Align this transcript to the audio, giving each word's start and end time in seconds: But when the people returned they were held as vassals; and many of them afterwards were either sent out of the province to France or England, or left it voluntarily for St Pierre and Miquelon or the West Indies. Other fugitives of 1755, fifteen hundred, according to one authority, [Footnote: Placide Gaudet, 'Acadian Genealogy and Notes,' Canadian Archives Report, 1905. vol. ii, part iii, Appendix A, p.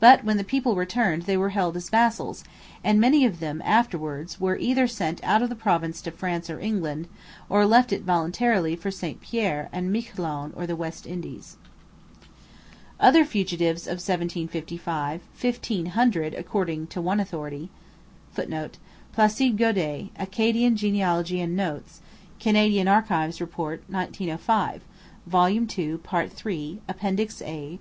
But 0.00 0.22
when 0.22 0.36
the 0.36 0.44
people 0.44 0.76
returned 0.76 1.22
they 1.22 1.38
were 1.38 1.48
held 1.56 1.78
as 1.78 1.88
vassals; 1.88 2.44
and 2.84 3.00
many 3.00 3.24
of 3.24 3.40
them 3.40 3.62
afterwards 3.64 4.38
were 4.38 4.58
either 4.58 4.86
sent 4.86 5.24
out 5.24 5.42
of 5.42 5.48
the 5.48 5.56
province 5.56 6.02
to 6.02 6.10
France 6.10 6.50
or 6.50 6.60
England, 6.60 7.08
or 7.48 7.64
left 7.64 7.90
it 7.90 8.02
voluntarily 8.02 8.76
for 8.76 8.90
St 8.90 9.18
Pierre 9.22 9.70
and 9.72 9.90
Miquelon 9.90 10.52
or 10.54 10.66
the 10.66 10.76
West 10.76 11.06
Indies. 11.06 11.56
Other 13.00 13.24
fugitives 13.24 13.86
of 13.86 13.92
1755, 13.92 15.22
fifteen 15.32 15.86
hundred, 15.86 16.34
according 16.34 16.88
to 16.88 17.00
one 17.00 17.18
authority, 17.18 17.70
[Footnote: 18.32 18.76
Placide 19.14 19.56
Gaudet, 19.56 20.10
'Acadian 20.18 20.76
Genealogy 20.76 21.40
and 21.40 21.56
Notes,' 21.56 22.02
Canadian 22.38 22.88
Archives 22.88 23.40
Report, 23.40 23.82
1905. 23.88 24.82
vol. 25.26 25.48
ii, 25.48 25.96
part 25.96 26.44
iii, 26.46 26.82
Appendix 26.86 27.40
A, 27.40 27.46
p. 27.76 27.80